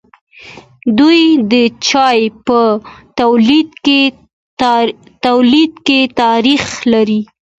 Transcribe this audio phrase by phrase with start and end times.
[0.99, 1.21] دوی
[1.51, 1.53] د
[1.87, 2.59] چای په
[5.27, 7.21] تولید کې تاریخ لري.